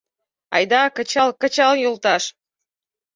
Айда, 0.55 0.81
кычал, 0.95 1.29
кычал, 1.41 1.73
йолташ 1.83 2.23